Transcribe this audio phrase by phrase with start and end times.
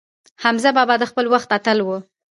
[0.43, 1.89] حمزه بابا د خپل وخت اتل و.